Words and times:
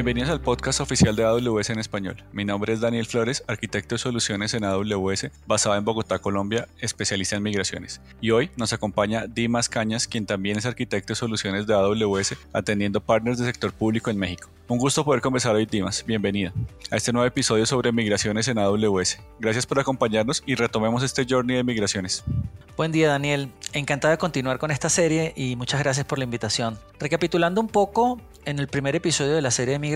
Bienvenidos 0.00 0.30
al 0.30 0.40
podcast 0.40 0.80
oficial 0.80 1.14
de 1.14 1.24
AWS 1.24 1.68
en 1.68 1.78
español. 1.78 2.24
Mi 2.32 2.46
nombre 2.46 2.72
es 2.72 2.80
Daniel 2.80 3.04
Flores, 3.04 3.44
arquitecto 3.46 3.96
de 3.96 3.98
soluciones 3.98 4.54
en 4.54 4.64
AWS, 4.64 5.26
basado 5.46 5.76
en 5.76 5.84
Bogotá, 5.84 6.18
Colombia, 6.20 6.68
especialista 6.78 7.36
en 7.36 7.42
migraciones. 7.42 8.00
Y 8.18 8.30
hoy 8.30 8.50
nos 8.56 8.72
acompaña 8.72 9.26
Dimas 9.26 9.68
Cañas, 9.68 10.08
quien 10.08 10.24
también 10.24 10.56
es 10.56 10.64
arquitecto 10.64 11.12
de 11.12 11.16
soluciones 11.16 11.66
de 11.66 11.74
AWS, 11.74 12.34
atendiendo 12.54 13.02
partners 13.02 13.36
del 13.36 13.48
sector 13.48 13.74
público 13.74 14.08
en 14.08 14.16
México. 14.16 14.48
Un 14.68 14.78
gusto 14.78 15.04
poder 15.04 15.20
conversar 15.20 15.54
hoy, 15.54 15.66
Dimas. 15.66 16.02
Bienvenida 16.06 16.54
a 16.90 16.96
este 16.96 17.12
nuevo 17.12 17.26
episodio 17.26 17.66
sobre 17.66 17.92
migraciones 17.92 18.48
en 18.48 18.56
AWS. 18.56 19.18
Gracias 19.38 19.66
por 19.66 19.80
acompañarnos 19.80 20.42
y 20.46 20.54
retomemos 20.54 21.02
este 21.02 21.26
journey 21.28 21.56
de 21.56 21.64
migraciones. 21.64 22.24
Buen 22.74 22.92
día, 22.92 23.08
Daniel. 23.08 23.50
Encantado 23.74 24.12
de 24.12 24.18
continuar 24.18 24.58
con 24.58 24.70
esta 24.70 24.88
serie 24.88 25.34
y 25.36 25.56
muchas 25.56 25.80
gracias 25.80 26.06
por 26.06 26.16
la 26.16 26.24
invitación. 26.24 26.78
Recapitulando 26.98 27.60
un 27.60 27.68
poco, 27.68 28.18
en 28.44 28.58
el 28.58 28.68
primer 28.68 28.96
episodio 28.96 29.34
de 29.34 29.42
la 29.42 29.50
serie 29.50 29.72
de 29.72 29.78
migraciones, 29.78 29.89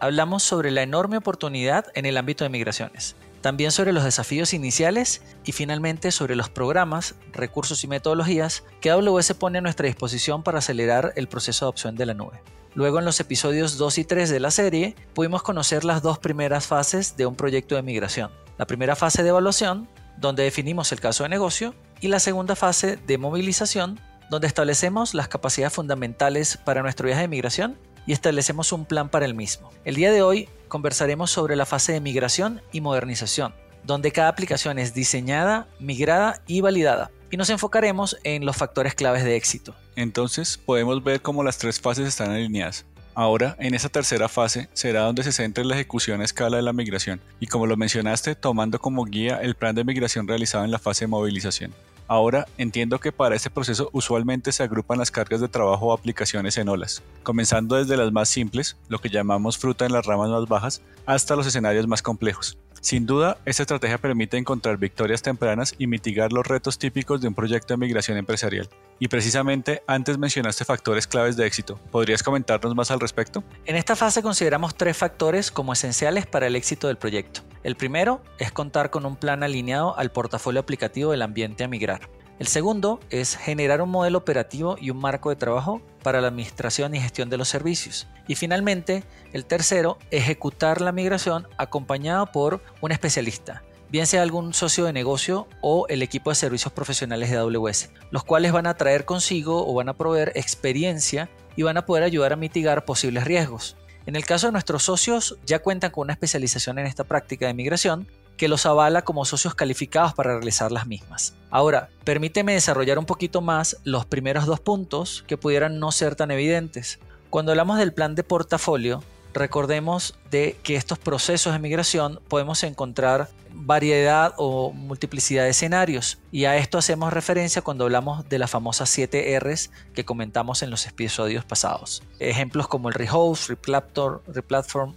hablamos 0.00 0.42
sobre 0.42 0.70
la 0.70 0.82
enorme 0.82 1.16
oportunidad 1.16 1.86
en 1.94 2.06
el 2.06 2.16
ámbito 2.16 2.44
de 2.44 2.50
migraciones, 2.50 3.16
también 3.40 3.70
sobre 3.70 3.92
los 3.92 4.04
desafíos 4.04 4.52
iniciales 4.54 5.22
y 5.44 5.52
finalmente 5.52 6.10
sobre 6.10 6.36
los 6.36 6.48
programas, 6.50 7.14
recursos 7.32 7.82
y 7.84 7.88
metodologías 7.88 8.64
que 8.80 8.90
AWS 8.90 9.34
pone 9.34 9.58
a 9.58 9.60
nuestra 9.60 9.86
disposición 9.86 10.42
para 10.42 10.58
acelerar 10.58 11.12
el 11.16 11.28
proceso 11.28 11.64
de 11.64 11.68
adopción 11.68 11.96
de 11.96 12.06
la 12.06 12.14
nube. 12.14 12.40
Luego 12.74 12.98
en 12.98 13.04
los 13.04 13.18
episodios 13.20 13.76
2 13.78 13.98
y 13.98 14.04
3 14.04 14.30
de 14.30 14.40
la 14.40 14.50
serie 14.50 14.94
pudimos 15.14 15.42
conocer 15.42 15.84
las 15.84 16.02
dos 16.02 16.18
primeras 16.18 16.66
fases 16.66 17.16
de 17.16 17.26
un 17.26 17.34
proyecto 17.34 17.74
de 17.74 17.82
migración. 17.82 18.30
La 18.56 18.66
primera 18.66 18.96
fase 18.96 19.22
de 19.22 19.30
evaluación, 19.30 19.88
donde 20.16 20.44
definimos 20.44 20.92
el 20.92 21.00
caso 21.00 21.22
de 21.22 21.28
negocio, 21.28 21.74
y 22.00 22.08
la 22.08 22.20
segunda 22.20 22.54
fase 22.54 22.96
de 22.96 23.18
movilización, 23.18 24.00
donde 24.30 24.46
establecemos 24.46 25.14
las 25.14 25.28
capacidades 25.28 25.72
fundamentales 25.72 26.56
para 26.56 26.82
nuestro 26.82 27.06
viaje 27.06 27.22
de 27.22 27.28
migración 27.28 27.78
y 28.08 28.12
establecemos 28.12 28.72
un 28.72 28.86
plan 28.86 29.10
para 29.10 29.26
el 29.26 29.34
mismo. 29.34 29.70
El 29.84 29.94
día 29.94 30.10
de 30.10 30.22
hoy 30.22 30.48
conversaremos 30.66 31.30
sobre 31.30 31.56
la 31.56 31.66
fase 31.66 31.92
de 31.92 32.00
migración 32.00 32.62
y 32.72 32.80
modernización, 32.80 33.54
donde 33.84 34.12
cada 34.12 34.28
aplicación 34.28 34.78
es 34.78 34.94
diseñada, 34.94 35.68
migrada 35.78 36.42
y 36.46 36.62
validada. 36.62 37.10
Y 37.30 37.36
nos 37.36 37.50
enfocaremos 37.50 38.16
en 38.24 38.46
los 38.46 38.56
factores 38.56 38.94
claves 38.94 39.24
de 39.24 39.36
éxito. 39.36 39.74
Entonces 39.94 40.56
podemos 40.56 41.04
ver 41.04 41.20
cómo 41.20 41.44
las 41.44 41.58
tres 41.58 41.78
fases 41.78 42.08
están 42.08 42.30
alineadas. 42.30 42.86
Ahora, 43.14 43.56
en 43.58 43.74
esa 43.74 43.90
tercera 43.90 44.28
fase, 44.30 44.70
será 44.72 45.02
donde 45.02 45.22
se 45.22 45.32
centre 45.32 45.64
la 45.64 45.74
ejecución 45.74 46.22
a 46.22 46.24
escala 46.24 46.56
de 46.56 46.62
la 46.62 46.72
migración, 46.72 47.20
y 47.40 47.46
como 47.46 47.66
lo 47.66 47.76
mencionaste, 47.76 48.36
tomando 48.36 48.78
como 48.78 49.04
guía 49.04 49.40
el 49.42 49.54
plan 49.54 49.74
de 49.74 49.84
migración 49.84 50.26
realizado 50.26 50.64
en 50.64 50.70
la 50.70 50.78
fase 50.78 51.04
de 51.04 51.08
movilización. 51.08 51.74
Ahora 52.10 52.46
entiendo 52.56 52.98
que 52.98 53.12
para 53.12 53.36
este 53.36 53.50
proceso 53.50 53.90
usualmente 53.92 54.50
se 54.50 54.62
agrupan 54.62 54.96
las 54.96 55.10
cargas 55.10 55.42
de 55.42 55.48
trabajo 55.48 55.88
o 55.88 55.92
aplicaciones 55.92 56.56
en 56.56 56.70
olas, 56.70 57.02
comenzando 57.22 57.76
desde 57.76 57.98
las 57.98 58.12
más 58.12 58.30
simples, 58.30 58.78
lo 58.88 58.98
que 58.98 59.10
llamamos 59.10 59.58
fruta 59.58 59.84
en 59.84 59.92
las 59.92 60.06
ramas 60.06 60.30
más 60.30 60.48
bajas, 60.48 60.80
hasta 61.04 61.36
los 61.36 61.46
escenarios 61.46 61.86
más 61.86 62.00
complejos. 62.00 62.56
Sin 62.80 63.06
duda, 63.06 63.38
esta 63.44 63.62
estrategia 63.62 63.98
permite 63.98 64.36
encontrar 64.36 64.78
victorias 64.78 65.22
tempranas 65.22 65.74
y 65.78 65.86
mitigar 65.86 66.32
los 66.32 66.46
retos 66.46 66.78
típicos 66.78 67.20
de 67.20 67.28
un 67.28 67.34
proyecto 67.34 67.74
de 67.74 67.78
migración 67.78 68.16
empresarial. 68.16 68.68
Y 69.00 69.08
precisamente 69.08 69.82
antes 69.86 70.18
mencionaste 70.18 70.64
factores 70.64 71.06
claves 71.06 71.36
de 71.36 71.46
éxito. 71.46 71.78
¿Podrías 71.90 72.22
comentarnos 72.22 72.74
más 72.74 72.90
al 72.90 73.00
respecto? 73.00 73.42
En 73.64 73.76
esta 73.76 73.96
fase 73.96 74.22
consideramos 74.22 74.74
tres 74.74 74.96
factores 74.96 75.50
como 75.50 75.72
esenciales 75.72 76.26
para 76.26 76.46
el 76.46 76.56
éxito 76.56 76.88
del 76.88 76.96
proyecto. 76.96 77.42
El 77.62 77.76
primero 77.76 78.22
es 78.38 78.52
contar 78.52 78.90
con 78.90 79.04
un 79.06 79.16
plan 79.16 79.42
alineado 79.42 79.96
al 79.98 80.10
portafolio 80.10 80.60
aplicativo 80.60 81.10
del 81.10 81.22
ambiente 81.22 81.64
a 81.64 81.68
migrar. 81.68 82.08
El 82.38 82.46
segundo 82.46 83.00
es 83.10 83.36
generar 83.36 83.82
un 83.82 83.90
modelo 83.90 84.18
operativo 84.18 84.76
y 84.80 84.90
un 84.90 84.98
marco 84.98 85.30
de 85.30 85.36
trabajo 85.36 85.82
para 86.04 86.20
la 86.20 86.28
administración 86.28 86.94
y 86.94 87.00
gestión 87.00 87.30
de 87.30 87.36
los 87.36 87.48
servicios. 87.48 88.06
Y 88.28 88.36
finalmente, 88.36 89.02
el 89.32 89.44
tercero, 89.44 89.98
ejecutar 90.12 90.80
la 90.80 90.92
migración 90.92 91.48
acompañado 91.56 92.26
por 92.26 92.62
un 92.80 92.92
especialista, 92.92 93.64
bien 93.90 94.06
sea 94.06 94.22
algún 94.22 94.54
socio 94.54 94.84
de 94.84 94.92
negocio 94.92 95.48
o 95.62 95.86
el 95.88 96.00
equipo 96.00 96.30
de 96.30 96.36
servicios 96.36 96.72
profesionales 96.72 97.30
de 97.30 97.38
AWS, 97.38 97.90
los 98.12 98.22
cuales 98.22 98.52
van 98.52 98.68
a 98.68 98.74
traer 98.74 99.04
consigo 99.04 99.66
o 99.68 99.74
van 99.74 99.88
a 99.88 99.94
proveer 99.94 100.30
experiencia 100.36 101.28
y 101.56 101.62
van 101.62 101.76
a 101.76 101.86
poder 101.86 102.04
ayudar 102.04 102.32
a 102.32 102.36
mitigar 102.36 102.84
posibles 102.84 103.24
riesgos. 103.24 103.76
En 104.06 104.14
el 104.14 104.24
caso 104.24 104.46
de 104.46 104.52
nuestros 104.52 104.84
socios, 104.84 105.38
ya 105.44 105.58
cuentan 105.58 105.90
con 105.90 106.02
una 106.02 106.12
especialización 106.12 106.78
en 106.78 106.86
esta 106.86 107.04
práctica 107.04 107.48
de 107.48 107.54
migración 107.54 108.06
que 108.38 108.48
los 108.48 108.64
avala 108.64 109.02
como 109.02 109.26
socios 109.26 109.54
calificados 109.54 110.14
para 110.14 110.34
realizar 110.36 110.72
las 110.72 110.86
mismas. 110.86 111.34
Ahora, 111.50 111.90
permíteme 112.04 112.54
desarrollar 112.54 112.98
un 112.98 113.04
poquito 113.04 113.42
más 113.42 113.76
los 113.84 114.06
primeros 114.06 114.46
dos 114.46 114.60
puntos 114.60 115.24
que 115.26 115.36
pudieran 115.36 115.78
no 115.78 115.92
ser 115.92 116.16
tan 116.16 116.30
evidentes. 116.30 117.00
Cuando 117.28 117.52
hablamos 117.52 117.76
del 117.78 117.92
plan 117.92 118.14
de 118.14 118.24
portafolio, 118.24 119.02
recordemos 119.34 120.18
de 120.30 120.56
que 120.62 120.76
estos 120.76 120.98
procesos 120.98 121.52
de 121.52 121.58
migración 121.58 122.20
podemos 122.28 122.62
encontrar 122.62 123.28
variedad 123.50 124.34
o 124.36 124.72
multiplicidad 124.72 125.44
de 125.44 125.50
escenarios 125.50 126.18
y 126.30 126.44
a 126.44 126.56
esto 126.56 126.78
hacemos 126.78 127.12
referencia 127.12 127.62
cuando 127.62 127.84
hablamos 127.84 128.28
de 128.28 128.38
las 128.38 128.50
famosas 128.50 128.88
7 128.90 129.38
Rs 129.40 129.70
que 129.94 130.04
comentamos 130.04 130.62
en 130.62 130.70
los 130.70 130.86
episodios 130.86 131.44
pasados. 131.44 132.02
Ejemplos 132.18 132.68
como 132.68 132.88
el 132.88 132.94
rehost, 132.94 133.48
replatform, 133.48 134.20
replatform, 134.28 134.94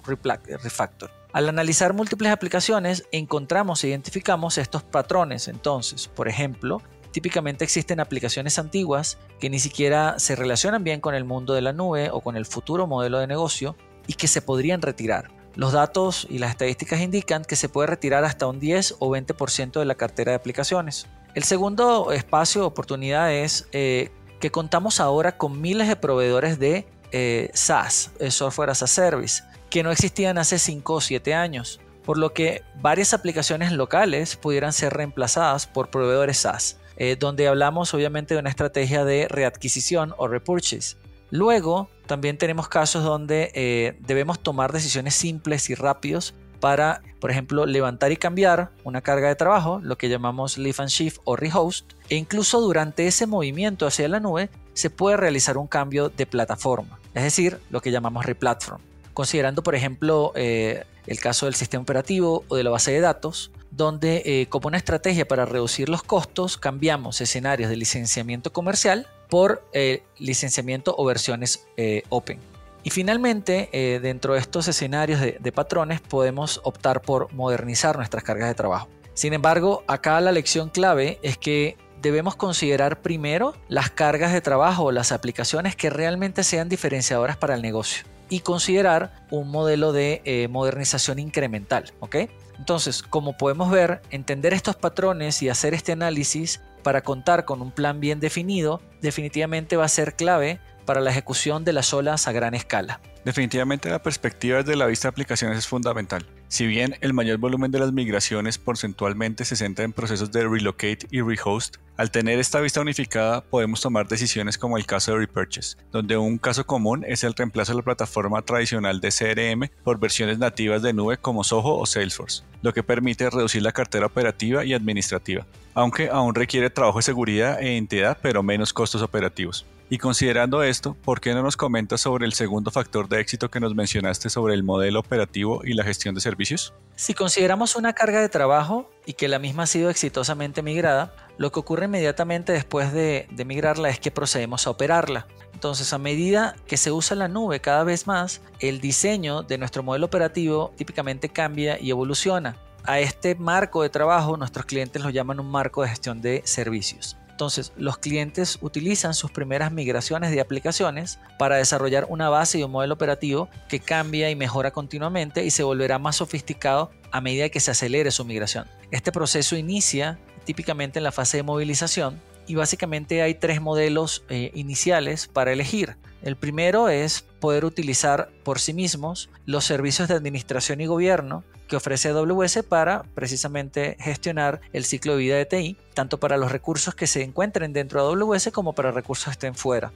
refactor. 0.63 1.11
Al 1.33 1.47
analizar 1.47 1.93
múltiples 1.93 2.31
aplicaciones 2.31 3.05
encontramos 3.11 3.83
e 3.83 3.87
identificamos 3.87 4.57
estos 4.57 4.83
patrones. 4.83 5.47
Entonces, 5.47 6.09
por 6.09 6.27
ejemplo, 6.27 6.81
típicamente 7.11 7.63
existen 7.63 8.01
aplicaciones 8.01 8.59
antiguas 8.59 9.17
que 9.39 9.49
ni 9.49 9.59
siquiera 9.59 10.19
se 10.19 10.35
relacionan 10.35 10.83
bien 10.83 10.99
con 10.99 11.15
el 11.15 11.23
mundo 11.23 11.53
de 11.53 11.61
la 11.61 11.71
nube 11.71 12.09
o 12.11 12.19
con 12.19 12.35
el 12.35 12.45
futuro 12.45 12.85
modelo 12.85 13.19
de 13.19 13.27
negocio 13.27 13.77
y 14.07 14.13
que 14.13 14.27
se 14.27 14.41
podrían 14.41 14.81
retirar. 14.81 15.31
Los 15.55 15.71
datos 15.71 16.27
y 16.29 16.39
las 16.39 16.51
estadísticas 16.51 16.99
indican 16.99 17.43
que 17.45 17.55
se 17.55 17.69
puede 17.69 17.87
retirar 17.87 18.23
hasta 18.25 18.47
un 18.47 18.59
10 18.59 18.95
o 18.99 19.09
20% 19.09 19.79
de 19.79 19.85
la 19.85 19.95
cartera 19.95 20.31
de 20.31 20.37
aplicaciones. 20.37 21.07
El 21.33 21.43
segundo 21.43 22.11
espacio 22.11 22.61
de 22.61 22.67
oportunidad 22.67 23.33
es 23.33 23.67
eh, 23.71 24.11
que 24.39 24.51
contamos 24.51 24.99
ahora 24.99 25.37
con 25.37 25.61
miles 25.61 25.87
de 25.87 25.95
proveedores 25.95 26.59
de 26.59 26.87
eh, 27.11 27.49
SaaS, 27.53 28.11
eh, 28.19 28.31
Software 28.31 28.69
as 28.69 28.83
a 28.83 28.87
Service, 28.87 29.43
que 29.71 29.81
no 29.81 29.91
existían 29.91 30.37
hace 30.37 30.59
5 30.59 30.93
o 30.93 31.01
7 31.01 31.33
años, 31.33 31.79
por 32.05 32.19
lo 32.19 32.33
que 32.33 32.61
varias 32.79 33.15
aplicaciones 33.15 33.71
locales 33.71 34.35
pudieran 34.35 34.73
ser 34.73 34.93
reemplazadas 34.93 35.65
por 35.65 35.89
proveedores 35.89 36.37
SaaS, 36.37 36.77
donde 37.19 37.47
hablamos 37.47 37.95
obviamente 37.95 38.35
de 38.35 38.39
una 38.39 38.51
estrategia 38.51 39.03
de 39.03 39.27
readquisición 39.27 40.13
o 40.17 40.27
repurchase. 40.27 40.97
Luego, 41.31 41.89
también 42.05 42.37
tenemos 42.37 42.67
casos 42.67 43.05
donde 43.05 43.51
eh, 43.55 43.97
debemos 44.01 44.41
tomar 44.41 44.73
decisiones 44.73 45.15
simples 45.15 45.69
y 45.69 45.75
rápidos 45.75 46.35
para, 46.59 47.01
por 47.21 47.31
ejemplo, 47.31 47.65
levantar 47.65 48.11
y 48.11 48.17
cambiar 48.17 48.71
una 48.83 49.01
carga 49.01 49.29
de 49.29 49.35
trabajo, 49.35 49.79
lo 49.81 49.97
que 49.97 50.09
llamamos 50.09 50.57
lift 50.57 50.81
and 50.81 50.89
shift 50.89 51.19
o 51.23 51.37
rehost, 51.37 51.93
e 52.09 52.17
incluso 52.17 52.59
durante 52.59 53.07
ese 53.07 53.27
movimiento 53.27 53.87
hacia 53.87 54.09
la 54.09 54.19
nube 54.19 54.49
se 54.73 54.89
puede 54.89 55.15
realizar 55.15 55.57
un 55.57 55.67
cambio 55.67 56.09
de 56.09 56.25
plataforma, 56.25 56.99
es 57.13 57.23
decir, 57.23 57.59
lo 57.69 57.81
que 57.81 57.91
llamamos 57.91 58.25
replatform. 58.25 58.81
Considerando, 59.13 59.63
por 59.63 59.75
ejemplo, 59.75 60.31
eh, 60.35 60.83
el 61.07 61.19
caso 61.19 61.45
del 61.45 61.55
sistema 61.55 61.83
operativo 61.83 62.43
o 62.47 62.55
de 62.55 62.63
la 62.63 62.69
base 62.69 62.91
de 62.91 62.99
datos, 62.99 63.51
donde 63.71 64.21
eh, 64.25 64.47
como 64.49 64.67
una 64.67 64.77
estrategia 64.77 65.27
para 65.27 65.45
reducir 65.45 65.89
los 65.89 66.03
costos 66.03 66.57
cambiamos 66.57 67.21
escenarios 67.21 67.69
de 67.69 67.77
licenciamiento 67.77 68.51
comercial 68.51 69.07
por 69.29 69.65
eh, 69.73 70.03
licenciamiento 70.19 70.93
o 70.97 71.05
versiones 71.05 71.65
eh, 71.77 72.03
open. 72.09 72.39
Y 72.83 72.89
finalmente, 72.89 73.69
dentro 74.01 74.33
de 74.33 74.39
estos 74.39 74.67
escenarios 74.67 75.21
de, 75.21 75.37
de, 75.39 75.51
patrones, 75.51 76.01
podemos 76.01 76.59
optar 76.63 77.03
por 77.03 77.31
modernizar 77.31 77.95
nuestras 77.95 78.23
cargas 78.23 78.47
de 78.47 78.55
trabajo. 78.55 78.89
Sin 79.13 79.33
embargo, 79.33 79.83
acá 79.85 80.19
la 80.19 80.31
lección 80.31 80.69
clave 80.69 81.19
es 81.21 81.37
que 81.37 81.77
debemos 82.01 82.35
considerar 82.35 83.03
primero 83.03 83.53
las 83.67 83.91
cargas 83.91 84.33
de 84.33 84.41
trabajo 84.41 84.85
o 84.85 84.91
las 84.91 85.11
aplicaciones 85.11 85.75
que 85.75 85.91
realmente 85.91 86.43
sean 86.43 86.69
diferenciadoras 86.69 87.37
para 87.37 87.53
el 87.53 87.61
negocio 87.61 88.03
y 88.31 88.39
considerar 88.39 89.13
un 89.29 89.51
modelo 89.51 89.91
de 89.91 90.47
modernización 90.49 91.19
incremental. 91.19 91.93
¿ok? 91.99 92.15
Entonces, 92.57 93.03
como 93.03 93.37
podemos 93.37 93.69
ver, 93.69 94.01
entender 94.09 94.53
estos 94.53 94.75
patrones 94.75 95.41
y 95.41 95.49
hacer 95.49 95.73
este 95.73 95.91
análisis 95.91 96.61
para 96.81 97.01
contar 97.01 97.45
con 97.45 97.61
un 97.61 97.71
plan 97.71 97.99
bien 97.99 98.19
definido 98.19 98.81
definitivamente 99.01 99.77
va 99.77 99.85
a 99.85 99.89
ser 99.89 100.15
clave 100.15 100.59
para 100.85 101.01
la 101.01 101.11
ejecución 101.11 101.63
de 101.63 101.73
las 101.73 101.93
olas 101.93 102.27
a 102.27 102.31
gran 102.31 102.53
escala. 102.53 103.01
Definitivamente 103.25 103.89
la 103.89 104.01
perspectiva 104.01 104.57
desde 104.59 104.75
la 104.75 104.87
vista 104.87 105.07
de 105.07 105.09
aplicaciones 105.09 105.57
es 105.57 105.67
fundamental. 105.67 106.25
Si 106.51 106.67
bien 106.67 106.97
el 106.99 107.13
mayor 107.13 107.37
volumen 107.37 107.71
de 107.71 107.79
las 107.79 107.93
migraciones 107.93 108.57
porcentualmente 108.57 109.45
se 109.45 109.55
centra 109.55 109.85
en 109.85 109.93
procesos 109.93 110.33
de 110.33 110.45
relocate 110.45 111.07
y 111.09 111.21
rehost, 111.21 111.77
al 111.95 112.11
tener 112.11 112.39
esta 112.39 112.59
vista 112.59 112.81
unificada 112.81 113.39
podemos 113.39 113.79
tomar 113.79 114.09
decisiones 114.09 114.57
como 114.57 114.75
el 114.77 114.85
caso 114.85 115.13
de 115.13 115.19
repurchase, 115.19 115.77
donde 115.93 116.17
un 116.17 116.37
caso 116.37 116.65
común 116.65 117.05
es 117.07 117.23
el 117.23 117.35
reemplazo 117.35 117.71
de 117.71 117.77
la 117.77 117.83
plataforma 117.83 118.41
tradicional 118.41 118.99
de 118.99 119.11
CRM 119.11 119.69
por 119.85 119.97
versiones 119.97 120.39
nativas 120.39 120.81
de 120.81 120.91
nube 120.91 121.15
como 121.15 121.45
Soho 121.45 121.77
o 121.77 121.85
Salesforce, 121.85 122.43
lo 122.61 122.73
que 122.73 122.83
permite 122.83 123.29
reducir 123.29 123.61
la 123.61 123.71
cartera 123.71 124.07
operativa 124.07 124.65
y 124.65 124.73
administrativa, 124.73 125.47
aunque 125.73 126.09
aún 126.09 126.35
requiere 126.35 126.69
trabajo 126.69 126.99
de 126.99 127.03
seguridad 127.03 127.61
e 127.61 127.75
identidad 127.75 128.17
pero 128.21 128.43
menos 128.43 128.73
costos 128.73 129.01
operativos. 129.01 129.65
Y 129.91 129.97
considerando 129.97 130.63
esto, 130.63 130.93
¿por 130.93 131.19
qué 131.19 131.33
no 131.33 131.43
nos 131.43 131.57
comentas 131.57 131.99
sobre 131.99 132.25
el 132.25 132.31
segundo 132.31 132.71
factor 132.71 133.09
de 133.09 133.19
éxito 133.19 133.51
que 133.51 133.59
nos 133.59 133.75
mencionaste 133.75 134.29
sobre 134.29 134.53
el 134.53 134.63
modelo 134.63 135.01
operativo 135.01 135.65
y 135.65 135.73
la 135.73 135.83
gestión 135.83 136.15
de 136.15 136.21
servicios? 136.21 136.73
Si 136.95 137.13
consideramos 137.13 137.75
una 137.75 137.91
carga 137.91 138.21
de 138.21 138.29
trabajo 138.29 138.89
y 139.05 139.15
que 139.15 139.27
la 139.27 139.37
misma 139.37 139.63
ha 139.63 139.67
sido 139.67 139.89
exitosamente 139.89 140.61
migrada, 140.61 141.13
lo 141.37 141.51
que 141.51 141.59
ocurre 141.59 141.87
inmediatamente 141.87 142.53
después 142.53 142.93
de, 142.93 143.27
migrarla 143.45 143.89
es 143.89 143.99
que 143.99 144.11
procedemos 144.11 144.65
a 144.65 144.69
operarla. 144.69 145.27
Entonces, 145.51 145.91
a 145.91 145.97
medida 145.97 146.55
que 146.67 146.77
se 146.77 146.93
usa 146.93 147.17
la 147.17 147.27
nube 147.27 147.59
cada 147.59 147.83
vez 147.83 148.07
más, 148.07 148.39
el 148.61 148.79
diseño 148.79 149.43
de 149.43 149.57
nuestro 149.57 149.83
modelo 149.83 150.05
operativo 150.05 150.71
típicamente 150.77 151.27
cambia 151.27 151.77
y 151.77 151.89
evoluciona. 151.89 152.55
A 152.85 153.01
este 153.01 153.35
marco 153.35 153.83
de 153.83 153.89
trabajo 153.89 154.37
nuestros 154.37 154.65
clientes 154.65 155.03
lo 155.03 155.09
llaman 155.09 155.41
un 155.41 155.51
marco 155.51 155.83
de 155.83 155.89
gestión 155.89 156.21
de 156.21 156.43
servicios. 156.45 157.17
Entonces, 157.41 157.73
los 157.75 157.97
clientes 157.97 158.59
utilizan 158.61 159.15
sus 159.15 159.31
primeras 159.31 159.71
migraciones 159.71 160.29
de 160.29 160.41
aplicaciones 160.41 161.17
para 161.39 161.55
desarrollar 161.55 162.05
una 162.07 162.29
base 162.29 162.59
y 162.59 162.63
un 162.63 162.69
modelo 162.69 162.93
operativo 162.93 163.49
que 163.67 163.79
cambia 163.79 164.29
y 164.29 164.35
mejora 164.35 164.69
continuamente 164.69 165.43
y 165.43 165.49
se 165.49 165.63
volverá 165.63 165.97
más 165.97 166.17
sofisticado 166.17 166.91
a 167.11 167.19
medida 167.19 167.49
que 167.49 167.59
se 167.59 167.71
acelere 167.71 168.11
su 168.11 168.25
migración. 168.25 168.67
Este 168.91 169.11
proceso 169.11 169.55
inicia 169.55 170.19
típicamente 170.45 170.99
en 170.99 171.03
la 171.03 171.11
fase 171.11 171.37
de 171.37 171.43
movilización 171.43 172.21
y 172.45 172.53
básicamente 172.53 173.23
hay 173.23 173.33
tres 173.33 173.59
modelos 173.59 174.23
eh, 174.29 174.51
iniciales 174.53 175.27
para 175.27 175.51
elegir. 175.51 175.97
El 176.21 176.35
primero 176.35 176.89
es 176.89 177.25
poder 177.39 177.65
utilizar 177.65 178.29
por 178.43 178.59
sí 178.59 178.71
mismos 178.71 179.31
los 179.47 179.65
servicios 179.65 180.07
de 180.09 180.13
administración 180.13 180.79
y 180.79 180.85
gobierno 180.85 181.43
que 181.71 181.77
ofrece 181.77 182.09
AWS 182.09 182.63
para 182.67 183.03
precisamente 183.15 183.95
gestionar 183.97 184.59
el 184.73 184.83
ciclo 184.83 185.13
de 185.13 185.19
vida 185.19 185.37
de 185.37 185.45
TI, 185.45 185.77
tanto 185.93 186.19
para 186.19 186.35
los 186.35 186.51
recursos 186.51 186.93
que 186.93 187.07
se 187.07 187.23
encuentren 187.23 187.71
dentro 187.71 188.05
de 188.05 188.21
AWS 188.21 188.49
como 188.51 188.73
para 188.73 188.91
recursos 188.91 189.27
que 189.27 189.31
estén 189.31 189.55
fuera. 189.55 189.93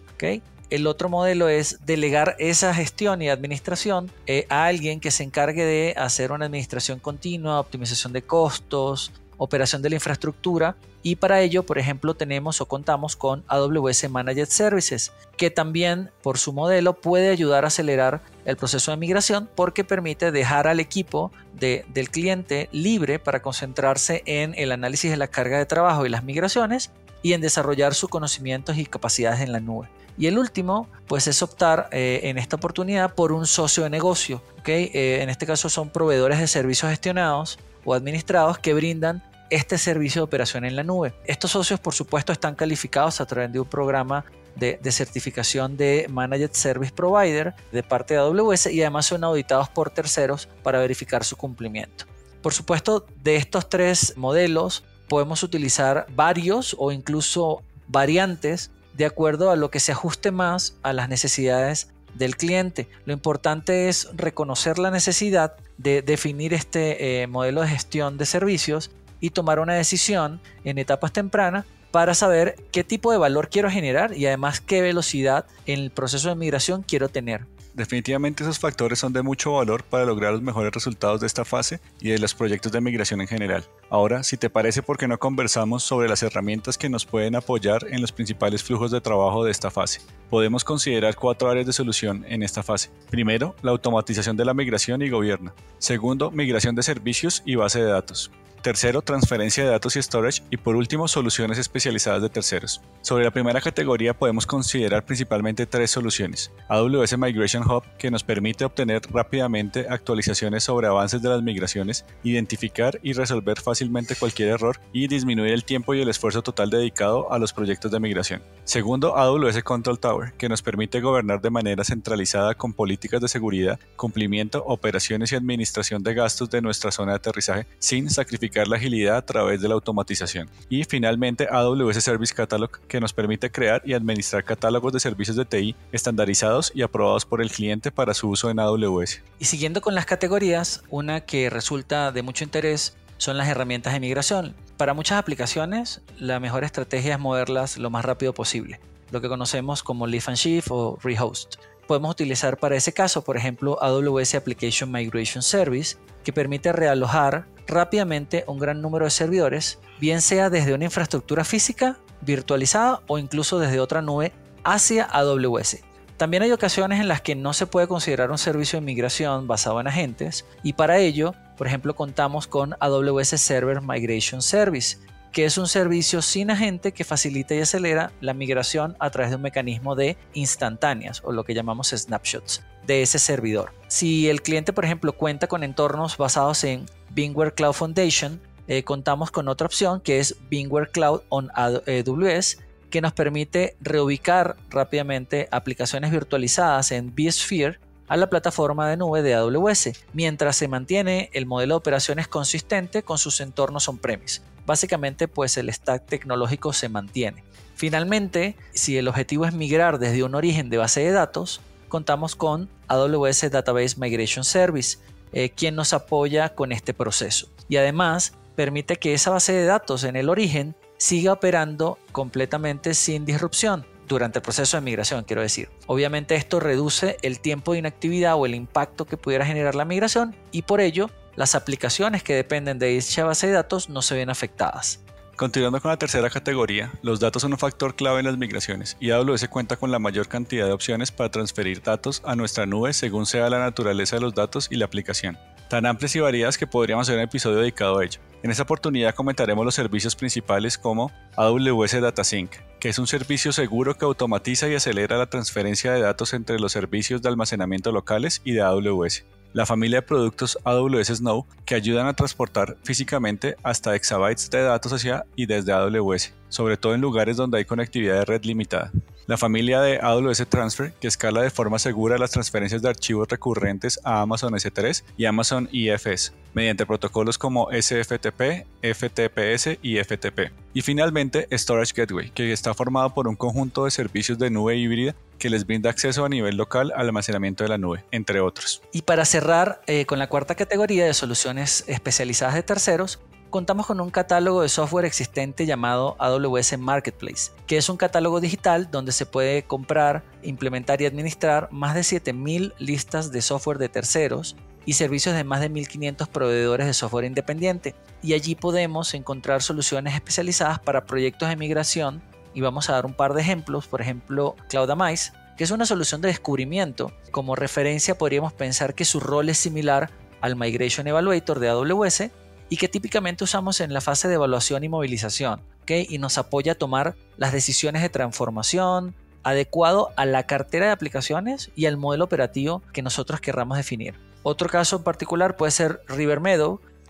El 0.70 0.88
otro 0.88 1.10
modelo 1.10 1.50
es 1.50 1.86
delegar 1.86 2.38
esa 2.40 2.74
gestión 2.74 3.22
y 3.22 3.28
administración 3.28 4.10
eh, 4.26 4.46
a 4.48 4.68
alguien 4.68 5.02
que 5.02 5.12
se 5.12 5.24
encargue 5.24 5.66
de 5.66 5.94
hacer 5.98 6.32
una 6.32 6.46
administración 6.46 7.00
continua, 7.00 7.60
optimización 7.60 8.14
de 8.14 8.22
costos, 8.22 9.12
operación 9.38 9.82
de 9.82 9.90
la 9.90 9.96
infraestructura 9.96 10.76
y 11.04 11.18
para 11.18 11.42
ello, 11.42 11.64
por 11.64 11.78
ejemplo, 11.78 12.16
tenemos 12.16 12.62
o 12.62 12.68
contamos 12.68 13.16
con 13.16 13.44
AWS 13.48 14.10
Managed 14.10 14.48
Services, 14.48 15.12
que 15.38 15.52
también 15.52 16.10
por 16.24 16.40
su 16.40 16.52
modelo 16.52 16.94
puede 16.94 17.30
ayudar 17.30 17.64
a 17.64 17.68
acelerar 17.68 18.24
el 18.46 18.58
proceso 18.58 18.92
de 18.92 18.98
migración 18.98 19.48
porque 19.54 19.84
permite 19.84 20.32
dejar 20.32 20.68
al 20.68 20.80
equipo 20.80 21.32
del 21.54 22.10
cliente 22.10 22.70
libre 22.72 23.20
para 23.20 23.42
concentrarse 23.42 24.24
en 24.26 24.56
el 24.58 24.72
análisis 24.72 25.12
de 25.12 25.18
la 25.18 25.28
carga 25.28 25.60
de 25.60 25.66
trabajo 25.66 26.06
y 26.06 26.10
las 26.10 26.24
migraciones 26.24 26.92
y 27.26 27.34
en 27.34 27.42
desarrollar 27.42 27.96
sus 27.96 28.08
conocimientos 28.08 28.78
y 28.78 28.86
capacidades 28.86 29.40
en 29.40 29.52
la 29.52 29.60
nube. 29.60 29.90
Y 30.16 30.28
el 30.28 30.38
último, 30.38 30.88
pues 31.08 31.26
es 31.26 31.42
optar 31.42 31.90
eh, 31.92 32.20
en 32.26 32.38
esta 32.38 32.58
oportunidad 32.58 33.16
por 33.16 33.32
un 33.32 33.48
socio 33.48 33.82
de 33.82 33.90
negocio. 33.90 34.44
¿okay? 34.60 34.92
Eh, 34.94 35.24
en 35.24 35.32
este 35.32 35.48
caso 35.48 35.68
son 35.68 35.90
proveedores 35.90 36.40
de 36.40 36.46
servicios 36.46 36.92
gestionados 36.92 37.58
o 37.84 37.96
administrados 37.96 38.60
que 38.60 38.76
brindan 38.76 39.24
este 39.50 39.80
servicio 39.80 40.20
de 40.20 40.26
operación 40.26 40.66
en 40.66 40.76
la 40.76 40.84
nube. 40.84 41.16
Estos 41.26 41.50
socios, 41.50 41.80
por 41.80 41.96
supuesto, 41.96 42.32
están 42.32 42.54
calificados 42.54 43.20
a 43.20 43.26
través 43.26 43.52
de 43.52 43.60
un 43.60 43.68
programa 43.68 44.24
de, 44.56 44.78
certificación 44.92 45.78
de 45.78 46.06
Managed 46.08 46.52
Service 46.52 46.94
Provider 46.94 47.56
de 47.72 47.82
parte 47.82 48.14
de 48.14 48.20
AWS 48.20 48.68
y 48.68 48.82
además 48.82 49.08
son 49.08 49.24
auditados 49.24 49.68
por 49.70 49.90
terceros 49.90 50.48
para 50.62 50.78
verificar 50.78 51.24
su 51.24 51.38
cumplimiento. 51.38 52.06
Por 52.44 52.54
supuesto, 52.54 53.08
de 53.24 53.38
estos 53.38 53.68
tres 53.68 54.14
modelos 54.16 54.84
podemos 55.08 55.44
utilizar 55.44 56.08
varios 56.16 56.76
o 56.80 56.92
incluso 56.92 57.62
variantes 57.88 58.72
de 58.94 59.06
acuerdo 59.06 59.52
a 59.52 59.56
lo 59.56 59.70
que 59.70 59.80
se 59.80 59.92
ajuste 59.92 60.32
más 60.32 60.76
a 60.82 60.94
las 60.94 61.10
necesidades 61.10 61.90
del 62.14 62.38
cliente. 62.38 62.88
Lo 63.06 63.14
importante 63.14 63.90
es 63.90 64.08
reconocer 64.16 64.80
la 64.80 64.92
necesidad 64.92 65.56
de 65.78 66.02
definir 66.02 66.54
este 66.54 67.22
eh, 67.22 67.28
modelo 67.28 67.62
de 67.62 67.68
gestión 67.68 68.18
de 68.18 68.26
servicios 68.26 68.92
y 69.20 69.32
tomar 69.32 69.60
una 69.60 69.74
decisión 69.74 70.40
en 70.64 70.78
etapas 70.78 71.12
tempranas 71.12 71.66
para 71.92 72.14
saber 72.14 72.56
qué 72.72 72.84
tipo 72.84 73.12
de 73.12 73.18
valor 73.18 73.50
quiero 73.50 73.70
generar 73.70 74.18
y 74.18 74.26
además 74.26 74.60
qué 74.62 74.82
velocidad 74.82 75.46
en 75.66 75.80
el 75.80 75.92
proceso 75.92 76.30
de 76.30 76.36
migración 76.36 76.84
quiero 76.84 77.10
tener. 77.10 77.46
Definitivamente 77.76 78.42
esos 78.42 78.58
factores 78.58 79.00
son 79.00 79.12
de 79.12 79.22
mucho 79.22 79.52
valor 79.52 79.84
para 79.84 80.06
lograr 80.06 80.32
los 80.32 80.42
mejores 80.42 80.72
resultados 80.72 81.20
de 81.20 81.28
esta 81.28 81.44
fase 81.44 81.82
y 82.00 82.08
de 82.08 82.20
los 82.20 82.34
proyectos 82.34 82.72
de 82.72 82.80
migración 82.80 83.20
en 83.20 83.28
general. 83.28 83.66
Ahora, 83.90 84.24
si 84.24 84.38
te 84.38 84.50
parece, 84.50 84.82
¿por 84.82 84.98
qué 84.98 85.10
no 85.10 85.20
conversamos 85.20 85.84
sobre 85.84 86.08
las 86.08 86.24
herramientas 86.24 86.78
que 86.78 86.88
nos 86.88 87.06
pueden 87.06 87.36
apoyar 87.36 87.86
en 87.90 88.00
los 88.00 88.14
principales 88.14 88.64
flujos 88.64 88.92
de 88.92 89.02
trabajo 89.02 89.44
de 89.44 89.52
esta 89.52 89.72
fase? 89.72 90.00
Podemos 90.30 90.64
considerar 90.64 91.18
cuatro 91.18 91.50
áreas 91.50 91.66
de 91.66 91.74
solución 91.74 92.24
en 92.30 92.44
esta 92.44 92.64
fase. 92.64 92.92
Primero, 93.10 93.58
la 93.62 93.72
automatización 93.72 94.38
de 94.38 94.46
la 94.46 94.54
migración 94.54 95.02
y 95.02 95.10
gobierno. 95.10 95.54
Segundo, 95.78 96.32
migración 96.32 96.76
de 96.76 96.84
servicios 96.84 97.44
y 97.46 97.56
base 97.56 97.82
de 97.82 97.90
datos. 97.90 98.32
Tercero, 98.66 99.04
transferencia 99.04 99.64
de 99.64 99.70
datos 99.70 99.96
y 99.96 100.02
storage. 100.02 100.42
Y 100.50 100.58
por 100.58 100.76
último, 100.76 101.08
soluciones 101.08 101.60
especializadas 101.60 102.24
de 102.24 102.30
terceros. 102.30 102.82
Sobre 103.02 103.24
la 103.24 103.30
primera 103.30 103.62
categoría 103.62 104.18
podemos 104.18 104.48
considerar 104.48 105.06
principalmente 105.06 105.68
tres 105.68 105.92
soluciones. 105.92 106.52
AWS 106.68 107.16
Migration 107.16 107.62
Hub, 107.62 107.84
que 108.00 108.10
nos 108.10 108.24
permite 108.24 108.66
obtener 108.66 109.04
rápidamente 109.12 109.86
actualizaciones 109.88 110.64
sobre 110.64 110.88
avances 110.88 111.22
de 111.22 111.30
las 111.30 111.44
migraciones, 111.44 112.06
identificar 112.24 113.00
y 113.04 113.14
resolver 113.14 113.62
fácilmente 113.62 114.16
cualquier 114.16 114.50
error 114.50 114.80
y 114.92 115.08
disminuir 115.08 115.52
el 115.52 115.64
tiempo 115.64 115.94
y 115.94 116.02
el 116.02 116.10
esfuerzo 116.10 116.42
total 116.42 116.72
dedicado 116.72 117.32
a 117.32 117.38
los 117.38 117.54
proyectos 117.54 117.92
de 117.92 118.00
migración. 118.00 118.42
Segundo, 118.64 119.16
AWS 119.16 119.62
Control 119.62 120.00
Tower, 120.00 120.34
que 120.40 120.50
nos 120.50 120.64
permite 120.64 121.02
gobernar 121.02 121.40
de 121.40 121.52
manera 121.52 121.84
centralizada 121.84 122.56
con 122.56 122.74
políticas 122.74 123.22
de 123.22 123.28
seguridad, 123.28 123.80
cumplimiento, 123.96 124.64
operaciones 124.66 125.32
y 125.32 125.36
administración 125.36 126.02
de 126.02 126.16
gastos 126.16 126.50
de 126.50 126.64
nuestra 126.64 126.92
zona 126.92 127.12
de 127.12 127.18
aterrizaje 127.18 127.68
sin 127.78 128.10
sacrificar 128.10 128.55
la 128.64 128.78
agilidad 128.78 129.18
a 129.18 129.26
través 129.26 129.62
de 129.62 129.68
la 129.68 129.74
automatización. 129.74 130.50
Y 130.70 130.84
finalmente 130.86 131.48
AWS 131.52 132.04
Service 132.04 132.34
Catalog, 132.34 132.72
que 132.88 133.00
nos 133.00 133.14
permite 133.14 133.52
crear 133.52 133.82
y 133.86 133.94
administrar 133.94 134.44
catálogos 134.44 134.94
de 134.94 135.00
servicios 135.00 135.38
de 135.38 135.46
TI 135.46 135.76
estandarizados 135.92 136.72
y 136.74 136.82
aprobados 136.82 137.26
por 137.26 137.42
el 137.42 137.52
cliente 137.52 137.92
para 137.92 138.14
su 138.14 138.30
uso 138.30 138.50
en 138.50 138.60
AWS. 138.60 139.22
Y 139.40 139.46
siguiendo 139.46 139.82
con 139.82 139.96
las 139.96 140.06
categorías, 140.06 140.84
una 140.90 141.22
que 141.22 141.50
resulta 141.50 142.12
de 142.12 142.22
mucho 142.22 142.44
interés 142.44 142.96
son 143.18 143.38
las 143.38 143.48
herramientas 143.48 143.94
de 143.94 144.00
migración. 144.00 144.56
Para 144.78 144.94
muchas 144.94 145.18
aplicaciones, 145.18 146.02
la 146.18 146.40
mejor 146.40 146.64
estrategia 146.64 147.14
es 147.14 147.20
moverlas 147.20 147.78
lo 147.78 147.90
más 147.90 148.04
rápido 148.06 148.34
posible, 148.34 148.80
lo 149.12 149.22
que 149.22 149.30
conocemos 149.30 149.84
como 149.84 150.08
Lift 150.08 150.30
and 150.30 150.38
Shift 150.38 150.68
o 150.72 150.98
Rehost. 151.02 151.56
Podemos 151.88 152.12
utilizar 152.12 152.58
para 152.58 152.76
ese 152.76 152.94
caso, 152.94 153.24
por 153.24 153.38
ejemplo, 153.38 153.78
AWS 153.82 154.36
Application 154.36 154.92
Migration 154.92 155.44
Service, 155.44 155.98
que 156.24 156.34
permite 156.34 156.74
realojar 156.74 157.46
rápidamente 157.68 158.44
un 158.48 158.60
gran 158.60 158.82
número 158.82 159.06
de 159.06 159.12
servidores, 159.12 159.80
bien 160.00 160.22
sea 160.22 160.50
desde 160.50 160.74
una 160.74 160.86
infraestructura 160.86 161.44
física, 161.44 161.98
virtualizada 162.22 163.02
o 163.08 163.18
incluso 163.18 163.60
desde 163.60 163.80
otra 163.80 164.02
nube 164.02 164.32
hacia 164.64 165.06
AWS. 165.06 165.78
También 166.18 166.44
hay 166.44 166.52
ocasiones 166.52 167.02
en 167.02 167.10
las 167.10 167.22
que 167.22 167.36
no 167.36 167.52
se 167.54 167.68
puede 167.68 167.88
considerar 167.88 168.32
un 168.32 168.38
servicio 168.38 168.80
de 168.80 168.86
migración 168.86 169.48
basado 169.48 169.82
en 169.82 169.88
agentes 169.88 170.46
y 170.64 170.74
para 170.74 170.98
ello, 170.98 171.34
por 171.58 171.68
ejemplo, 171.68 171.94
contamos 171.94 172.48
con 172.48 172.76
AWS 172.80 173.42
Server 173.42 173.82
Migration 173.82 174.42
Service, 174.42 174.98
que 175.34 175.44
es 175.44 175.58
un 175.58 175.68
servicio 175.68 176.22
sin 176.22 176.50
agente 176.50 176.94
que 176.94 177.04
facilita 177.04 177.54
y 177.54 177.60
acelera 177.60 178.14
la 178.22 178.34
migración 178.34 178.96
a 179.00 179.10
través 179.10 179.32
de 179.32 179.36
un 179.36 179.42
mecanismo 179.42 179.94
de 179.94 180.16
instantáneas 180.34 181.22
o 181.26 181.34
lo 181.34 181.44
que 181.44 181.54
llamamos 181.54 181.90
snapshots 181.90 182.64
de 182.88 183.02
ese 183.02 183.20
servidor. 183.20 183.74
Si 183.90 184.30
el 184.30 184.42
cliente, 184.42 184.72
por 184.72 184.86
ejemplo, 184.86 185.12
cuenta 185.12 185.48
con 185.48 185.66
entornos 185.66 186.16
basados 186.16 186.64
en 186.64 186.86
Bingware 187.12 187.54
Cloud 187.54 187.74
Foundation, 187.74 188.42
eh, 188.68 188.84
contamos 188.84 189.32
con 189.32 189.48
otra 189.48 189.68
opción 189.68 190.02
que 190.02 190.20
es 190.20 190.36
Bingware 190.50 190.92
Cloud 190.92 191.22
on 191.30 191.50
AWS, 191.54 192.58
que 192.90 193.02
nos 193.02 193.14
permite 193.14 193.76
reubicar 193.82 194.56
rápidamente 194.70 195.48
aplicaciones 195.52 196.12
virtualizadas 196.12 196.92
en 196.92 197.14
vSphere 197.14 197.80
a 198.08 198.18
la 198.18 198.30
plataforma 198.30 198.88
de 198.90 198.98
nube 198.98 199.22
de 199.22 199.34
AWS, 199.34 199.92
mientras 200.14 200.56
se 200.56 200.68
mantiene 200.68 201.30
el 201.34 201.46
modelo 201.46 201.76
de 201.76 201.78
operaciones 201.78 202.28
consistente 202.28 203.04
con 203.04 203.18
sus 203.18 203.42
entornos 203.42 203.90
on-premise. 203.90 204.42
Básicamente, 204.66 205.28
pues 205.28 205.58
el 205.58 205.72
stack 205.72 206.06
tecnológico 206.06 206.74
se 206.74 206.90
mantiene. 206.90 207.44
Finalmente, 207.76 208.56
si 208.74 208.98
el 208.98 209.08
objetivo 209.08 209.46
es 209.46 209.54
migrar 209.54 210.00
desde 210.00 210.24
un 210.24 210.36
origen 210.36 210.70
de 210.70 210.78
base 210.78 211.02
de 211.02 211.12
datos, 211.12 211.62
contamos 211.90 212.36
con 212.36 212.70
AWS 212.88 213.52
Database 213.52 213.96
Migration 213.98 214.44
Service, 214.44 214.98
eh, 215.34 215.50
quien 215.50 215.76
nos 215.76 215.94
apoya 215.94 216.56
con 216.56 216.72
este 216.72 216.94
proceso. 216.94 217.48
Y 217.68 217.78
además 217.78 218.34
permite 218.56 218.98
que 218.98 219.14
esa 219.14 219.32
base 219.32 219.54
de 219.54 219.66
datos 219.66 220.04
en 220.04 220.16
el 220.16 220.30
origen 220.30 220.76
siga 220.98 221.34
operando 221.34 221.98
completamente 222.12 222.94
sin 222.94 223.26
disrupción 223.26 223.86
durante 224.08 224.40
el 224.40 224.44
proceso 224.44 224.78
de 224.78 224.82
migración, 224.82 225.24
quiero 225.24 225.42
decir. 225.42 225.70
Obviamente 225.88 226.36
esto 226.36 226.60
reduce 226.60 227.18
el 227.22 227.40
tiempo 227.40 227.74
de 227.74 227.80
inactividad 227.80 228.36
o 228.36 228.46
el 228.46 228.56
impacto 228.56 229.06
que 229.06 229.18
pudiera 229.18 229.46
generar 229.46 229.76
la 229.76 229.86
migración 229.86 230.36
y 230.52 230.62
por 230.62 230.82
ello 230.82 231.10
las 231.36 231.56
aplicaciones 231.56 232.24
que 232.24 232.36
dependen 232.36 232.80
de 232.80 232.88
dicha 232.88 233.26
base 233.26 233.48
de 233.48 233.54
datos 233.54 233.90
no 233.90 234.02
se 234.02 234.16
ven 234.16 234.30
afectadas. 234.30 235.00
Continuando 235.36 235.82
con 235.82 235.92
la 235.92 235.98
tercera 235.98 236.30
categoría, 236.30 236.94
los 237.02 237.20
datos 237.20 237.42
son 237.42 237.52
un 237.52 237.60
factor 237.60 237.98
clave 237.98 238.20
en 238.20 238.26
las 238.26 238.38
migraciones 238.38 238.96
y 239.02 239.12
AWS 239.12 239.50
cuenta 239.50 239.76
con 239.76 239.92
la 239.92 240.00
mayor 240.00 240.30
cantidad 240.30 240.66
de 240.66 240.72
opciones 240.72 241.12
para 241.12 241.30
transferir 241.30 241.84
datos 241.84 242.22
a 242.24 242.38
nuestra 242.38 242.66
nube 242.66 242.94
según 242.94 243.26
sea 243.26 243.50
la 243.50 243.60
naturaleza 243.60 244.16
de 244.16 244.22
los 244.22 244.34
datos 244.34 244.70
y 244.72 244.78
la 244.78 244.86
aplicación, 244.86 245.38
tan 245.70 245.86
amplias 245.88 246.16
y 246.16 246.22
variadas 246.22 246.58
que 246.58 246.68
podríamos 246.68 247.10
hacer 247.10 247.18
un 247.18 247.26
episodio 247.26 247.58
dedicado 247.58 248.00
a 248.00 248.06
ello. 248.06 248.22
En 248.44 248.52
esta 248.52 248.64
oportunidad 248.64 249.14
comentaremos 249.14 249.66
los 249.66 249.76
servicios 249.76 250.16
principales 250.16 250.78
como 250.78 251.12
AWS 251.36 252.00
Data 252.00 252.24
Sync, 252.24 252.52
que 252.80 252.88
es 252.88 252.98
un 252.98 253.08
servicio 253.08 253.52
seguro 253.52 253.98
que 253.98 254.06
automatiza 254.06 254.70
y 254.70 254.76
acelera 254.76 255.18
la 255.18 255.30
transferencia 255.30 255.92
de 255.92 256.00
datos 256.00 256.34
entre 256.34 256.60
los 256.60 256.72
servicios 256.72 257.22
de 257.22 257.28
almacenamiento 257.28 257.92
locales 257.92 258.42
y 258.46 258.54
de 258.54 258.62
AWS 258.62 259.26
la 259.56 259.66
familia 259.66 260.00
de 260.00 260.08
productos 260.08 260.60
AWS 260.66 261.08
Snow 261.08 261.46
que 261.64 261.76
ayudan 261.76 262.08
a 262.08 262.14
transportar 262.14 262.76
físicamente 262.84 263.56
hasta 263.64 263.96
exabytes 263.96 264.50
de 264.50 264.62
datos 264.62 264.92
hacia 264.92 265.26
y 265.34 265.46
desde 265.46 265.72
AWS, 265.72 266.34
sobre 266.50 266.76
todo 266.76 266.94
en 266.94 267.00
lugares 267.00 267.38
donde 267.38 267.60
hay 267.60 267.64
conectividad 267.64 268.16
de 268.16 268.26
red 268.26 268.44
limitada. 268.44 268.92
La 269.28 269.38
familia 269.38 269.82
de 269.82 269.98
AWS 270.00 270.46
Transfer, 270.48 270.94
que 271.02 271.08
escala 271.08 271.42
de 271.42 271.50
forma 271.50 271.80
segura 271.80 272.20
las 272.20 272.30
transferencias 272.30 272.84
de 272.84 272.90
archivos 272.90 273.28
recurrentes 273.28 274.00
a 274.04 274.22
Amazon 274.22 274.54
S3 274.54 275.04
y 275.18 275.26
Amazon 275.26 275.68
EFS, 275.74 276.32
mediante 276.54 276.86
protocolos 276.86 277.40
como 277.40 277.70
SFTP, 277.72 278.68
FTPS 278.84 279.80
y 279.82 279.98
FTP. 279.98 280.52
Y 280.76 280.82
finalmente, 280.82 281.48
Storage 281.52 281.94
Gateway, 281.96 282.30
que 282.30 282.54
está 282.54 282.76
formado 282.76 283.16
por 283.16 283.28
un 283.28 283.36
conjunto 283.36 283.86
de 283.86 283.92
servicios 283.92 284.38
de 284.38 284.52
nube 284.52 284.76
híbrida 284.76 285.16
que 285.40 285.50
les 285.50 285.66
brinda 285.66 285.90
acceso 285.90 286.24
a 286.24 286.30
nivel 286.30 286.56
local 286.56 286.94
al 286.96 287.08
almacenamiento 287.08 287.64
de 287.64 287.70
la 287.70 287.80
nube, 287.80 288.04
entre 288.12 288.42
otros. 288.42 288.84
Y 288.92 289.02
para 289.02 289.26
cerrar 289.26 289.82
eh, 289.88 290.06
con 290.06 290.20
la 290.20 290.30
cuarta 290.30 290.54
categoría 290.54 291.04
de 291.04 291.16
soluciones 291.16 291.84
especializadas 291.88 292.54
de 292.54 292.62
terceros, 292.62 293.20
contamos 293.50 293.86
con 293.86 294.00
un 294.02 294.10
catálogo 294.10 294.62
de 294.62 294.70
software 294.70 295.06
existente 295.06 295.66
llamado 295.66 296.16
AWS 296.20 296.78
Marketplace, 296.78 297.52
que 297.68 297.78
es 297.78 297.90
un 297.90 297.98
catálogo 297.98 298.42
digital 298.42 298.90
donde 298.92 299.12
se 299.12 299.26
puede 299.26 299.64
comprar, 299.64 300.24
implementar 300.44 301.02
y 301.02 301.06
administrar 301.06 301.70
más 301.72 301.96
de 301.96 302.02
7.000 302.02 302.74
listas 302.78 303.32
de 303.32 303.42
software 303.42 303.78
de 303.78 303.90
terceros 303.90 304.56
y 304.86 304.94
servicios 304.94 305.36
de 305.36 305.44
más 305.44 305.62
de 305.62 305.72
1.500 305.72 306.28
proveedores 306.28 306.88
de 306.88 306.94
software 306.94 307.26
independiente. 307.26 307.96
Y 308.22 308.34
allí 308.34 308.56
podemos 308.56 309.14
encontrar 309.14 309.62
soluciones 309.62 310.14
especializadas 310.14 310.80
para 310.80 311.06
proyectos 311.06 311.50
de 311.50 311.56
migración 311.56 312.22
y 312.54 312.62
vamos 312.62 312.90
a 312.90 312.94
dar 312.94 313.06
un 313.06 313.14
par 313.14 313.34
de 313.34 313.42
ejemplos, 313.42 313.88
por 313.88 314.02
ejemplo 314.02 314.56
CloudAmize, 314.70 315.34
que 315.58 315.64
es 315.64 315.72
una 315.72 315.86
solución 315.86 316.22
de 316.22 316.30
descubrimiento. 316.30 317.12
Como 317.32 317.56
referencia 317.56 318.18
podríamos 318.18 318.54
pensar 318.54 318.94
que 318.94 319.06
su 319.06 319.20
rol 319.20 319.50
es 319.50 319.58
similar 319.58 320.12
al 320.42 320.56
Migration 320.56 321.08
Evaluator 321.08 321.60
de 321.60 321.70
AWS, 321.70 322.30
y 322.70 322.78
que 322.78 322.88
típicamente 322.88 323.44
usamos 323.44 323.80
en 323.80 323.94
la 323.94 324.02
fase 324.02 324.28
de 324.28 324.36
evaluación 324.36 324.84
y 324.84 324.90
movilización, 324.90 325.62
y 325.88 326.18
nos 326.18 326.38
apoya 326.38 326.74
a 326.74 326.76
tomar 326.76 327.16
las 327.38 327.52
decisiones 327.52 328.02
de 328.02 328.10
transformación 328.10 329.16
adecuado 329.44 330.12
a 330.16 330.26
la 330.26 330.48
cartera 330.48 330.88
de 330.88 330.92
aplicaciones 330.92 331.70
y 331.76 331.86
al 331.86 331.98
modelo 331.98 332.26
operativo 332.26 332.82
que 332.92 333.04
nosotros 333.04 333.40
querramos 333.40 333.78
definir. 333.78 334.16
Otro 334.42 334.70
caso 334.70 335.04
particular 335.04 335.56
puede 335.56 335.72
ser 335.72 336.02
River 336.08 336.42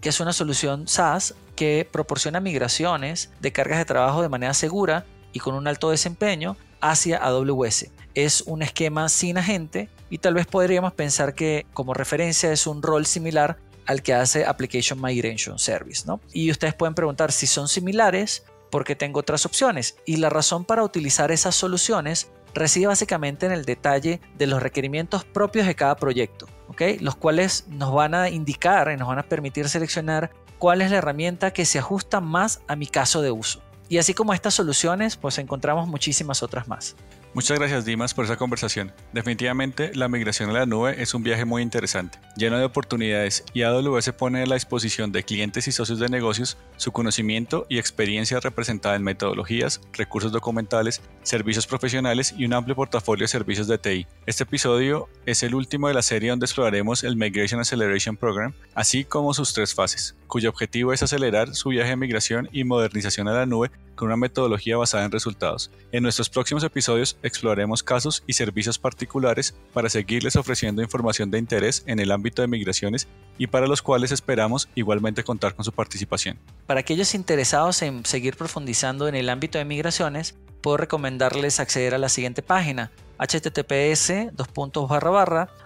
que 0.01 0.09
es 0.09 0.19
una 0.19 0.33
solución 0.33 0.87
SaaS 0.87 1.35
que 1.55 1.87
proporciona 1.89 2.41
migraciones 2.41 3.31
de 3.39 3.53
cargas 3.53 3.79
de 3.79 3.85
trabajo 3.85 4.21
de 4.21 4.29
manera 4.29 4.53
segura 4.53 5.05
y 5.31 5.39
con 5.39 5.55
un 5.55 5.67
alto 5.67 5.89
desempeño 5.89 6.57
hacia 6.81 7.17
AWS. 7.17 7.87
Es 8.13 8.41
un 8.41 8.61
esquema 8.61 9.07
sin 9.09 9.37
agente 9.37 9.89
y 10.09 10.17
tal 10.17 10.33
vez 10.33 10.45
podríamos 10.45 10.93
pensar 10.93 11.33
que 11.33 11.65
como 11.73 11.93
referencia 11.93 12.51
es 12.51 12.67
un 12.67 12.81
rol 12.81 13.05
similar 13.05 13.57
al 13.85 14.01
que 14.01 14.13
hace 14.13 14.45
Application 14.45 15.01
Migration 15.01 15.59
Service. 15.59 16.03
¿no? 16.05 16.19
Y 16.31 16.51
ustedes 16.51 16.73
pueden 16.73 16.95
preguntar 16.95 17.31
si 17.31 17.47
son 17.47 17.67
similares 17.67 18.45
porque 18.71 18.95
tengo 18.95 19.19
otras 19.19 19.45
opciones. 19.45 19.97
Y 20.05 20.17
la 20.17 20.29
razón 20.29 20.65
para 20.65 20.83
utilizar 20.83 21.31
esas 21.31 21.55
soluciones 21.55 22.29
reside 22.53 22.87
básicamente 22.87 23.45
en 23.45 23.51
el 23.51 23.65
detalle 23.65 24.21
de 24.37 24.47
los 24.47 24.63
requerimientos 24.63 25.25
propios 25.25 25.67
de 25.67 25.75
cada 25.75 25.97
proyecto, 25.97 26.47
¿okay? 26.69 26.97
los 26.99 27.15
cuales 27.15 27.65
nos 27.67 27.93
van 27.93 28.15
a 28.15 28.29
indicar 28.29 28.91
y 28.91 28.97
nos 28.97 29.07
van 29.07 29.19
a 29.19 29.23
permitir 29.23 29.69
seleccionar 29.69 30.31
cuál 30.57 30.81
es 30.81 30.89
la 30.89 30.97
herramienta 30.97 31.51
que 31.51 31.65
se 31.65 31.79
ajusta 31.79 32.21
más 32.21 32.61
a 32.67 32.75
mi 32.75 32.87
caso 32.87 33.21
de 33.21 33.31
uso. 33.31 33.61
Y 33.87 33.99
así 33.99 34.13
como 34.13 34.33
estas 34.33 34.55
soluciones, 34.55 35.15
pues 35.15 35.37
encontramos 35.37 35.87
muchísimas 35.87 36.41
otras 36.41 36.67
más. 36.67 36.95
Muchas 37.35 37.59
gracias 37.59 37.83
Dimas 37.83 38.13
por 38.13 38.23
esa 38.23 38.37
conversación. 38.37 38.93
Definitivamente 39.11 39.93
la 39.93 40.07
migración 40.07 40.51
a 40.51 40.53
la 40.53 40.65
nube 40.65 41.01
es 41.01 41.13
un 41.13 41.21
viaje 41.21 41.43
muy 41.43 41.63
interesante, 41.63 42.17
lleno 42.37 42.57
de 42.57 42.63
oportunidades 42.63 43.43
y 43.53 43.63
AWS 43.63 44.13
pone 44.13 44.41
a 44.41 44.45
la 44.45 44.55
disposición 44.55 45.11
de 45.11 45.23
clientes 45.23 45.67
y 45.67 45.73
socios 45.73 45.99
de 45.99 46.07
negocios 46.07 46.57
su 46.77 46.93
conocimiento 46.93 47.65
y 47.67 47.77
experiencia 47.77 48.39
representada 48.39 48.95
en 48.95 49.03
metodologías, 49.03 49.81
recursos 49.91 50.31
documentales, 50.31 51.01
servicios 51.23 51.67
profesionales 51.67 52.33
y 52.37 52.45
un 52.45 52.53
amplio 52.53 52.73
portafolio 52.73 53.25
de 53.25 53.27
servicios 53.27 53.67
de 53.67 53.79
TI. 53.79 54.07
Este 54.25 54.43
episodio 54.43 55.09
es 55.25 55.43
el 55.43 55.55
último 55.55 55.89
de 55.89 55.93
la 55.93 56.03
serie 56.03 56.29
donde 56.29 56.45
exploraremos 56.45 57.03
el 57.03 57.17
Migration 57.17 57.59
Acceleration 57.59 58.15
Program, 58.15 58.53
así 58.75 59.03
como 59.03 59.33
sus 59.33 59.53
tres 59.53 59.73
fases, 59.73 60.15
cuyo 60.27 60.49
objetivo 60.49 60.93
es 60.93 61.03
acelerar 61.03 61.53
su 61.53 61.67
viaje 61.67 61.89
de 61.89 61.97
migración 61.97 62.47
y 62.53 62.63
modernización 62.63 63.27
a 63.27 63.33
la 63.33 63.45
nube 63.45 63.71
con 63.95 64.07
una 64.07 64.17
metodología 64.17 64.77
basada 64.77 65.05
en 65.05 65.11
resultados. 65.11 65.71
En 65.91 66.03
nuestros 66.03 66.29
próximos 66.29 66.63
episodios 66.63 67.17
exploraremos 67.23 67.83
casos 67.83 68.23
y 68.27 68.33
servicios 68.33 68.77
particulares 68.77 69.55
para 69.73 69.89
seguirles 69.89 70.35
ofreciendo 70.35 70.81
información 70.81 71.31
de 71.31 71.39
interés 71.39 71.83
en 71.87 71.99
el 71.99 72.11
ámbito 72.11 72.41
de 72.41 72.47
migraciones 72.47 73.07
y 73.37 73.47
para 73.47 73.67
los 73.67 73.81
cuales 73.81 74.11
esperamos 74.11 74.69
igualmente 74.75 75.23
contar 75.23 75.55
con 75.55 75.65
su 75.65 75.71
participación. 75.71 76.37
Para 76.67 76.81
aquellos 76.81 77.15
interesados 77.15 77.81
en 77.81 78.05
seguir 78.05 78.35
profundizando 78.37 79.07
en 79.07 79.15
el 79.15 79.29
ámbito 79.29 79.57
de 79.57 79.65
migraciones, 79.65 80.35
puedo 80.61 80.77
recomendarles 80.77 81.59
acceder 81.59 81.93
a 81.93 81.97
la 81.97 82.09
siguiente 82.09 82.41
página 82.41 82.91
https 83.17 84.11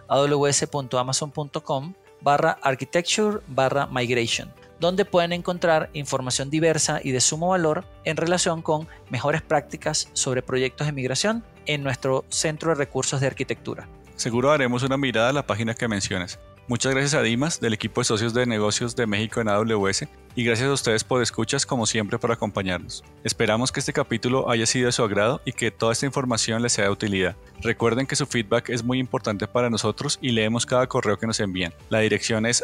aws.amazon.com 0.07 1.93
barra 2.21 2.59
architecture 2.61 3.39
barra 3.47 3.87
migration 3.87 4.51
donde 4.79 5.05
pueden 5.05 5.33
encontrar 5.33 5.89
información 5.93 6.49
diversa 6.49 6.99
y 7.03 7.11
de 7.11 7.21
sumo 7.21 7.49
valor 7.49 7.85
en 8.05 8.17
relación 8.17 8.61
con 8.61 8.87
mejores 9.09 9.41
prácticas 9.41 10.09
sobre 10.13 10.41
proyectos 10.41 10.87
de 10.87 10.93
migración 10.93 11.43
en 11.65 11.83
nuestro 11.83 12.25
Centro 12.29 12.69
de 12.69 12.75
Recursos 12.75 13.21
de 13.21 13.27
Arquitectura. 13.27 13.87
Seguro 14.15 14.51
haremos 14.51 14.83
una 14.83 14.97
mirada 14.97 15.29
a 15.29 15.33
la 15.33 15.47
página 15.47 15.73
que 15.73 15.87
mencionas. 15.87 16.39
Muchas 16.69 16.93
gracias 16.93 17.15
a 17.15 17.23
Dimas 17.23 17.59
del 17.59 17.73
equipo 17.73 18.01
de 18.01 18.05
socios 18.05 18.33
de 18.35 18.45
negocios 18.45 18.95
de 18.95 19.07
México 19.07 19.41
en 19.41 19.49
AWS 19.49 20.07
y 20.35 20.43
gracias 20.43 20.69
a 20.69 20.73
ustedes 20.73 21.03
por 21.03 21.23
escuchas 21.23 21.65
como 21.65 21.87
siempre 21.87 22.19
por 22.19 22.31
acompañarnos. 22.31 23.03
Esperamos 23.23 23.71
que 23.71 23.79
este 23.79 23.91
capítulo 23.91 24.51
haya 24.51 24.67
sido 24.67 24.85
de 24.85 24.91
su 24.91 25.01
agrado 25.01 25.41
y 25.45 25.53
que 25.53 25.71
toda 25.71 25.93
esta 25.93 26.05
información 26.05 26.61
les 26.61 26.73
sea 26.73 26.85
de 26.85 26.91
utilidad. 26.91 27.35
Recuerden 27.61 28.05
que 28.05 28.15
su 28.15 28.27
feedback 28.27 28.69
es 28.69 28.83
muy 28.83 28.99
importante 28.99 29.47
para 29.47 29.71
nosotros 29.71 30.19
y 30.21 30.29
leemos 30.29 30.67
cada 30.67 30.85
correo 30.85 31.17
que 31.17 31.25
nos 31.25 31.39
envían. 31.39 31.73
La 31.89 32.01
dirección 32.01 32.45
es 32.45 32.63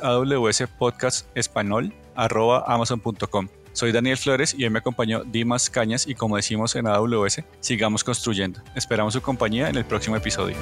awspodcastespanol.amazon.com. 2.15 3.47
Soy 3.73 3.91
Daniel 3.91 4.17
Flores 4.17 4.55
y 4.57 4.63
hoy 4.63 4.69
me 4.69 4.79
acompañó 4.79 5.23
Dimas 5.25 5.69
Cañas 5.69 6.07
y 6.07 6.15
como 6.15 6.37
decimos 6.37 6.75
en 6.75 6.87
AWS, 6.87 7.41
sigamos 7.59 8.05
construyendo. 8.05 8.61
Esperamos 8.73 9.13
su 9.13 9.21
compañía 9.21 9.69
en 9.69 9.75
el 9.75 9.83
próximo 9.83 10.15
episodio. 10.15 10.55